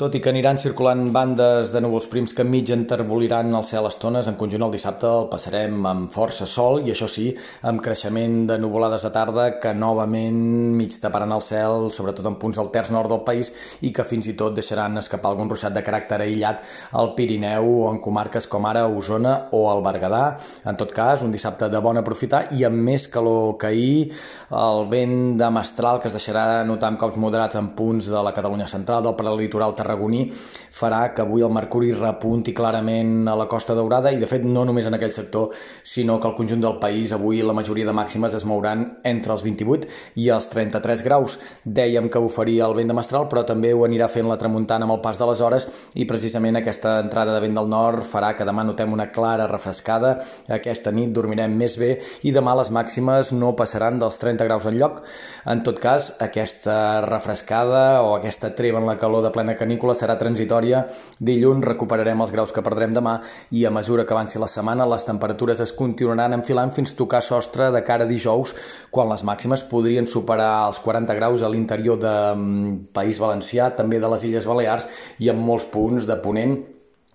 Tot 0.00 0.14
i 0.16 0.22
que 0.24 0.30
aniran 0.32 0.56
circulant 0.56 1.02
bandes 1.12 1.68
de 1.70 1.80
núvols 1.84 2.06
prims 2.08 2.32
que 2.32 2.46
mig 2.48 2.70
enterboliran 2.72 3.52
el 3.52 3.64
cel 3.68 3.84
estones, 3.84 4.26
en 4.26 4.38
conjunt 4.40 4.62
el 4.64 4.70
dissabte 4.72 5.04
el 5.04 5.26
passarem 5.28 5.84
amb 5.84 6.08
força 6.10 6.46
sol 6.48 6.78
i 6.80 6.94
això 6.94 7.04
sí, 7.12 7.26
amb 7.68 7.82
creixement 7.84 8.46
de 8.48 8.56
nuvolades 8.58 9.04
de 9.04 9.10
tarda 9.12 9.44
que 9.60 9.74
novament 9.76 10.38
mig 10.78 10.96
taparan 10.96 11.34
el 11.36 11.44
cel, 11.44 11.90
sobretot 11.92 12.24
en 12.24 12.38
punts 12.40 12.56
terç 12.72 12.88
nord 12.96 13.12
del 13.12 13.20
país 13.26 13.50
i 13.84 13.90
que 13.92 14.06
fins 14.08 14.30
i 14.32 14.32
tot 14.32 14.56
deixaran 14.56 14.96
escapar 14.96 15.34
algun 15.34 15.52
ruixat 15.52 15.76
de 15.76 15.84
caràcter 15.84 16.22
aïllat 16.24 16.64
al 16.96 17.12
Pirineu 17.12 17.68
o 17.84 17.92
en 17.92 18.00
comarques 18.00 18.48
com 18.48 18.64
ara 18.64 18.86
Osona 18.88 19.36
o 19.52 19.62
el 19.74 19.84
Berguedà. 19.84 20.22
En 20.64 20.80
tot 20.80 20.96
cas, 20.96 21.20
un 21.20 21.36
dissabte 21.36 21.68
de 21.68 21.84
bon 21.84 22.00
aprofitar 22.00 22.46
i 22.56 22.64
amb 22.64 22.80
més 22.88 23.10
calor 23.12 23.58
que 23.60 23.68
ahir, 23.68 24.08
el 24.56 24.88
vent 24.88 25.36
de 25.36 25.52
mestral 25.52 26.00
que 26.00 26.08
es 26.08 26.16
deixarà 26.16 26.64
notar 26.64 26.88
amb 26.88 27.04
cops 27.04 27.20
moderats 27.20 27.60
en 27.60 27.74
punts 27.76 28.08
de 28.08 28.24
la 28.24 28.32
Catalunya 28.32 28.72
central, 28.72 29.04
del 29.04 29.18
prelitoral 29.20 29.76
tarragoní 29.82 30.30
farà 30.72 31.12
que 31.12 31.22
avui 31.22 31.44
el 31.44 31.52
mercuri 31.52 31.92
repunti 31.92 32.54
clarament 32.56 33.28
a 33.28 33.34
la 33.36 33.46
Costa 33.50 33.74
Daurada 33.76 34.10
i 34.12 34.20
de 34.20 34.28
fet 34.30 34.44
no 34.48 34.64
només 34.64 34.88
en 34.88 34.96
aquell 34.96 35.12
sector 35.12 35.52
sinó 35.84 36.18
que 36.20 36.30
el 36.30 36.36
conjunt 36.38 36.62
del 36.64 36.78
país 36.80 37.12
avui 37.12 37.42
la 37.44 37.52
majoria 37.56 37.86
de 37.86 37.94
màximes 37.96 38.34
es 38.38 38.46
mouran 38.48 38.86
entre 39.04 39.34
els 39.34 39.44
28 39.44 39.90
i 40.22 40.30
els 40.32 40.48
33 40.52 41.04
graus. 41.04 41.38
Dèiem 41.64 42.08
que 42.08 42.22
bufaria 42.22 42.66
el 42.66 42.76
vent 42.78 42.88
de 42.88 42.96
mestral 42.96 43.28
però 43.28 43.44
també 43.48 43.74
ho 43.74 43.84
anirà 43.86 44.08
fent 44.08 44.28
la 44.30 44.38
tramuntana 44.40 44.88
amb 44.88 44.96
el 44.96 45.02
pas 45.04 45.20
de 45.20 45.28
les 45.28 45.42
hores 45.44 45.68
i 45.94 46.06
precisament 46.08 46.56
aquesta 46.58 46.96
entrada 47.02 47.34
de 47.36 47.44
vent 47.44 47.58
del 47.58 47.68
nord 47.68 48.06
farà 48.08 48.32
que 48.38 48.48
demà 48.48 48.64
notem 48.64 48.92
una 48.92 49.10
clara 49.12 49.48
refrescada. 49.50 50.14
Aquesta 50.48 50.92
nit 50.94 51.12
dormirem 51.12 51.52
més 51.58 51.76
bé 51.78 51.98
i 52.22 52.32
demà 52.32 52.56
les 52.58 52.72
màximes 52.72 53.34
no 53.36 53.52
passaran 53.58 54.00
dels 54.00 54.18
30 54.22 54.48
graus 54.48 54.66
en 54.70 54.78
lloc. 54.80 55.02
En 55.44 55.62
tot 55.66 55.78
cas, 55.82 56.14
aquesta 56.24 57.02
refrescada 57.04 58.02
o 58.06 58.14
aquesta 58.16 58.54
treva 58.56 58.80
en 58.80 58.88
la 58.88 58.96
calor 58.96 59.22
de 59.26 59.32
plena 59.34 59.54
canícula 59.58 59.71
canícula 59.72 59.94
serà 59.96 60.18
transitòria. 60.20 60.84
Dilluns 61.18 61.64
recuperarem 61.64 62.20
els 62.20 62.32
graus 62.34 62.52
que 62.52 62.64
perdrem 62.64 62.92
demà 62.92 63.18
i 63.56 63.64
a 63.64 63.72
mesura 63.72 64.04
que 64.04 64.12
avanci 64.12 64.38
la 64.38 64.50
setmana 64.50 64.86
les 64.86 65.06
temperatures 65.08 65.60
es 65.64 65.72
continuaran 65.72 66.36
enfilant 66.36 66.72
fins 66.76 66.92
tocar 66.98 67.22
sostre 67.24 67.70
de 67.72 67.82
cara 67.82 68.04
a 68.04 68.10
dijous, 68.10 68.54
quan 68.90 69.08
les 69.08 69.24
màximes 69.24 69.64
podrien 69.70 70.06
superar 70.06 70.68
els 70.68 70.82
40 70.84 71.16
graus 71.16 71.42
a 71.42 71.48
l'interior 71.48 71.98
de 71.98 72.12
mm, 72.34 72.92
País 72.92 73.18
Valencià, 73.22 73.72
també 73.76 74.00
de 74.00 74.12
les 74.12 74.28
Illes 74.28 74.46
Balears 74.46 74.88
i 75.18 75.32
en 75.32 75.40
molts 75.40 75.68
punts 75.72 76.06
de 76.08 76.20
Ponent 76.20 76.58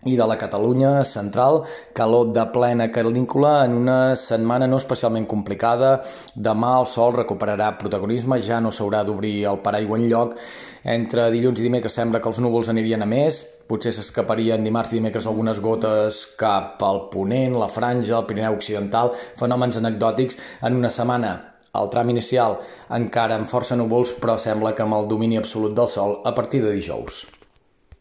i 0.07 0.15
de 0.19 0.25
la 0.27 0.37
Catalunya 0.39 1.03
central, 1.05 1.61
calor 1.93 2.31
de 2.33 2.45
plena 2.53 2.89
canícula 2.91 3.65
en 3.65 3.73
una 3.77 4.15
setmana 4.15 4.67
no 4.67 4.79
especialment 4.81 5.27
complicada. 5.27 6.03
Demà 6.35 6.73
el 6.79 6.87
sol 6.91 7.13
recuperarà 7.15 7.73
protagonisme, 7.79 8.39
ja 8.39 8.61
no 8.63 8.71
s'haurà 8.71 9.03
d'obrir 9.05 9.35
el 9.51 9.59
paraigua 9.65 9.99
en 9.99 10.07
lloc. 10.09 10.37
Entre 10.83 11.27
dilluns 11.33 11.59
i 11.59 11.67
dimecres 11.67 11.99
sembla 11.99 12.21
que 12.23 12.31
els 12.31 12.39
núvols 12.43 12.71
anirien 12.71 13.03
a 13.03 13.09
més, 13.09 13.41
potser 13.67 13.91
s'escaparien 13.93 14.63
dimarts 14.63 14.95
i 14.95 15.01
dimecres 15.01 15.27
algunes 15.27 15.59
gotes 15.59 16.23
cap 16.39 16.81
al 16.87 17.05
ponent, 17.11 17.59
la 17.59 17.67
franja, 17.67 18.17
el 18.17 18.25
Pirineu 18.29 18.57
Occidental, 18.57 19.13
fenòmens 19.39 19.77
anecdòtics 19.83 20.39
en 20.63 20.79
una 20.79 20.93
setmana 20.93 21.35
el 21.77 21.89
tram 21.93 22.09
inicial 22.13 22.57
encara 22.99 23.37
amb 23.37 23.49
força 23.51 23.77
núvols, 23.79 24.15
però 24.21 24.37
sembla 24.41 24.73
que 24.75 24.85
amb 24.87 24.97
el 24.99 25.09
domini 25.13 25.41
absolut 25.41 25.77
del 25.77 25.91
sol 25.97 26.21
a 26.25 26.33
partir 26.33 26.63
de 26.65 26.73
dijous. 26.73 27.25